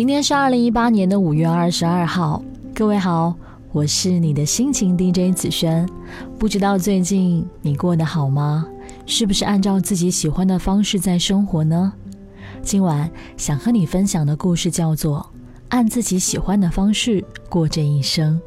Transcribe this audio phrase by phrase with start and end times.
[0.00, 2.42] 今天是二零一八年的五月二十二号，
[2.74, 3.34] 各位好，
[3.70, 5.86] 我是你的心情 DJ 子轩。
[6.38, 8.66] 不知道最近你过得好吗？
[9.04, 11.92] 是不是按照自己喜欢的方式在生活呢？
[12.62, 15.18] 今晚想和你分享的故事叫做
[15.68, 18.40] 《按自己喜欢的方式过这一生》。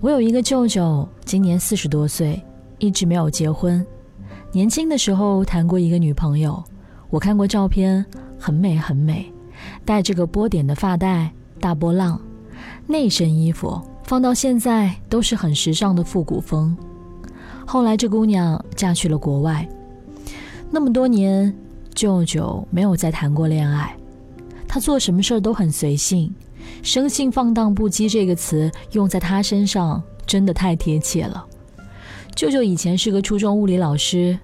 [0.00, 2.42] 我有一个舅舅，今年四十多岁，
[2.78, 3.86] 一直没有结婚。
[4.52, 6.64] 年轻的时候谈过一个女朋友，
[7.10, 8.02] 我看过照片，
[8.38, 9.30] 很美很美。
[9.84, 12.20] 戴着个波点的发带，大波浪，
[12.86, 16.76] 那身衣服放到现在都是很时尚的复古风。
[17.66, 19.68] 后来这姑娘嫁去了国外，
[20.70, 21.54] 那么多年，
[21.94, 23.96] 舅舅没有再谈过恋爱。
[24.66, 26.32] 他做什么事儿都很随性，
[26.82, 31.44] 生性放荡不羁这个词用在他身上真的太贴切了。
[32.36, 34.38] 舅舅以前是个初中物理老师，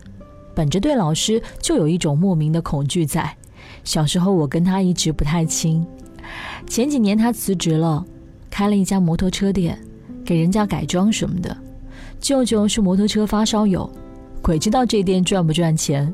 [0.55, 3.37] 本着对老师就有一种莫名的恐惧在。
[3.85, 5.87] 小时候我跟他一直不太亲，
[6.67, 8.05] 前几年他辞职了，
[8.51, 9.79] 开了一家摩托车店，
[10.25, 11.57] 给人家改装什么的。
[12.21, 13.89] 舅舅是摩托车发烧友，
[14.43, 16.13] 鬼知道这店赚不赚钱。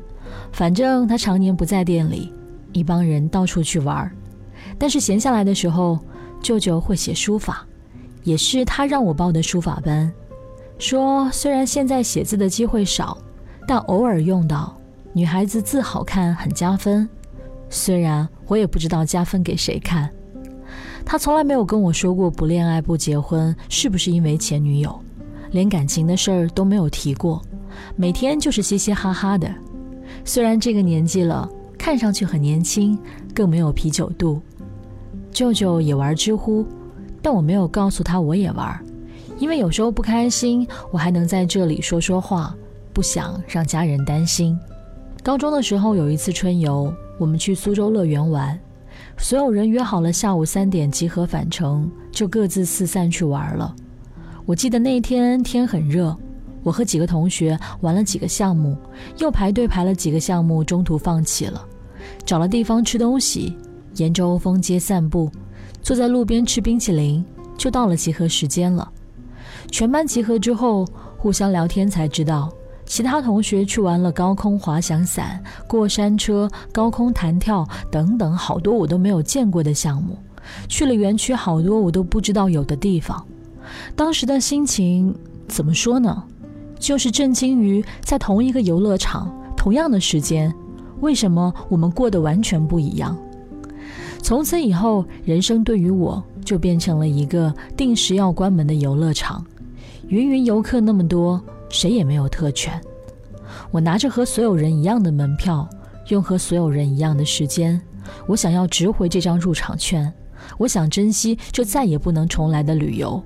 [0.51, 2.31] 反正他常年不在店里，
[2.71, 4.11] 一帮人到处去玩。
[4.77, 5.99] 但是闲下来的时候，
[6.41, 7.65] 舅舅会写书法，
[8.23, 10.11] 也是他让我报的书法班。
[10.77, 13.17] 说虽然现在写字的机会少，
[13.67, 14.75] 但偶尔用到，
[15.13, 17.07] 女孩子字好看很加分。
[17.73, 20.07] 虽然我也不知道加分给谁看，
[21.03, 24.97] 他从来没有跟我说过不恋爱不结婚是不是因为前女友，
[25.49, 27.41] 连感情的事儿都没有提过，
[27.95, 29.51] 每天就是嘻嘻哈哈的。
[30.23, 32.95] 虽然这个年纪了，看上去很年轻，
[33.33, 34.39] 更没有啤酒肚。
[35.31, 36.63] 舅舅也玩知乎，
[37.23, 38.79] 但我没有告诉他我也玩，
[39.39, 42.55] 因为有时候不开心，我还能在这里说说话，
[42.93, 44.55] 不想让家人担心。
[45.23, 46.93] 高中的时候有一次春游。
[47.23, 48.59] 我们去苏州乐园玩，
[49.17, 53.73] 所有人约好了下午三点集合返程，就各自四散去玩了。
[54.45, 56.13] 我记得那天天很热，
[56.63, 58.75] 我和几个同学玩了几个项目，
[59.19, 61.65] 又排队排了几个项目，中途放弃了，
[62.25, 63.55] 找了地方吃东西，
[63.95, 65.31] 沿着欧风街散步，
[65.81, 67.23] 坐在路边吃冰淇淋，
[67.57, 68.91] 就到了集合时间了。
[69.71, 70.85] 全班集合之后，
[71.17, 72.53] 互相聊天才知道。
[72.85, 80.17] 其他同学去玩了高空滑翔伞、过山车、高空弹跳等等，好多我都没有见过的项目。
[80.67, 83.25] 去了园区，好多我都不知道有的地方。
[83.95, 85.15] 当时的心情
[85.47, 86.23] 怎么说呢？
[86.77, 90.53] 就是震惊于在同一个游乐场、同样的时间，
[90.99, 93.17] 为什么我们过得完全不一样？
[94.21, 99.45] 从此以后，人生对于我就变成了一个定时要关门的游乐场。
[100.09, 101.41] 芸芸游客那么多。
[101.73, 102.79] 谁也没有特权。
[103.71, 105.67] 我拿着和所有人一样的门票，
[106.09, 107.81] 用和所有人一样的时间。
[108.27, 110.13] 我想要值回这张入场券，
[110.59, 113.21] 我想珍惜这再也不能重来的旅游。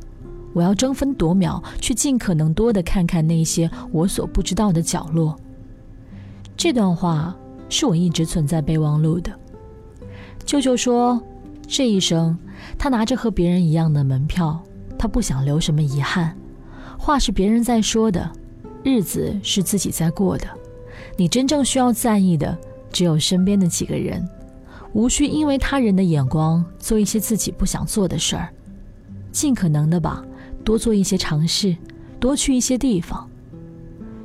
[0.54, 5.36] 我要争分夺秒去尽可能多的看看那些我所不知道的角落。
[6.56, 7.36] 这段话
[7.68, 9.32] 是我一直存在备忘录的。
[10.46, 11.22] 舅舅说，
[11.68, 12.38] 这一生
[12.78, 14.64] 他拿着和别人一样的门票，
[14.98, 16.36] 他不想留什么遗憾。
[16.98, 18.30] 话是别人在说的，
[18.84, 20.48] 日子是自己在过的。
[21.16, 22.58] 你真正需要在意的，
[22.92, 24.28] 只有身边的几个人。
[24.94, 28.50] 无需因为他人的眼光做一些自己不想做的事儿。
[29.32, 30.24] 尽可能的吧，
[30.64, 31.76] 多做一些尝试，
[32.20, 33.30] 多去一些地方。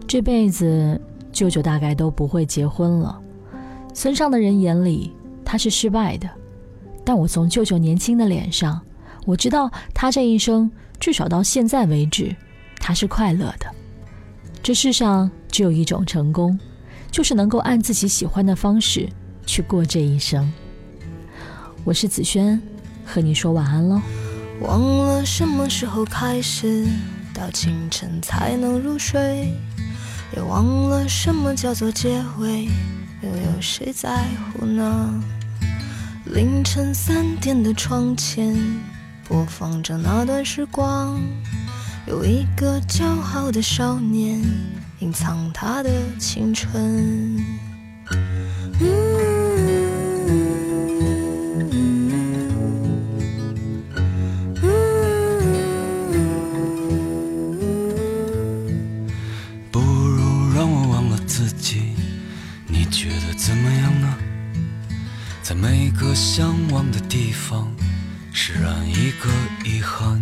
[0.06, 3.20] 这辈子，舅舅大概都不会结婚了。
[3.92, 5.12] 村上的人眼里，
[5.44, 6.28] 他是失败的。
[7.04, 8.80] 但我从舅舅年轻的脸上，
[9.26, 12.34] 我知道他这一生，至少到现在为止，
[12.82, 13.67] 他是快乐的。
[14.61, 16.58] 这世上只有一种成功，
[17.11, 19.08] 就是能够按自己喜欢的方式
[19.46, 20.52] 去过这一生。
[21.84, 22.61] 我是子轩，
[23.06, 24.02] 和你说晚安喽。
[24.61, 26.87] 忘了什么时候开始，
[27.32, 29.52] 到清晨才能入睡，
[30.35, 32.69] 也忘了什么叫做结尾，
[33.23, 35.23] 又有谁在乎呢？
[36.26, 38.56] 凌晨三点的窗前，
[39.28, 41.20] 播放着那段时光，
[42.12, 44.38] 有一个骄傲的少年，
[44.99, 47.43] 隐藏他的青春。
[59.70, 61.94] 不如让我忘了自己，
[62.67, 64.14] 你觉得怎么样呢？
[65.43, 67.75] 在每个向往的地方，
[68.35, 69.31] 释然一个
[69.64, 70.21] 遗憾。